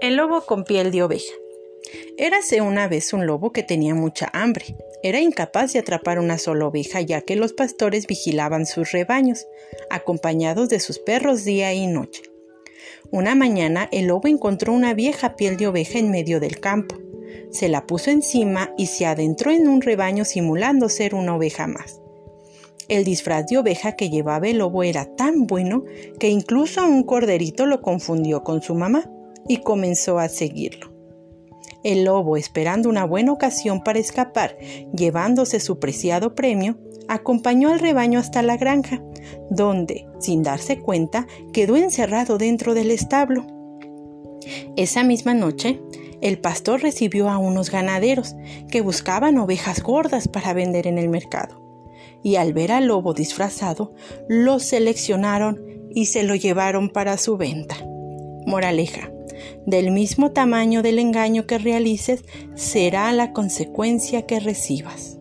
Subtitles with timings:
[0.00, 1.32] El lobo con piel de oveja.
[2.16, 4.76] Érase una vez un lobo que tenía mucha hambre.
[5.02, 9.48] Era incapaz de atrapar una sola oveja ya que los pastores vigilaban sus rebaños,
[9.90, 12.22] acompañados de sus perros día y noche.
[13.10, 16.94] Una mañana el lobo encontró una vieja piel de oveja en medio del campo.
[17.50, 22.00] Se la puso encima y se adentró en un rebaño simulando ser una oveja más.
[22.86, 25.84] El disfraz de oveja que llevaba el lobo era tan bueno
[26.20, 29.10] que incluso un corderito lo confundió con su mamá
[29.48, 30.92] y comenzó a seguirlo.
[31.84, 34.56] El lobo, esperando una buena ocasión para escapar,
[34.94, 39.02] llevándose su preciado premio, acompañó al rebaño hasta la granja,
[39.50, 43.46] donde, sin darse cuenta, quedó encerrado dentro del establo.
[44.76, 45.80] Esa misma noche,
[46.20, 48.34] el pastor recibió a unos ganaderos
[48.70, 51.68] que buscaban ovejas gordas para vender en el mercado
[52.22, 53.92] y al ver al lobo disfrazado,
[54.28, 55.60] lo seleccionaron
[55.90, 57.76] y se lo llevaron para su venta.
[58.46, 59.10] Moraleja.
[59.66, 65.17] Del mismo tamaño del engaño que realices será la consecuencia que recibas.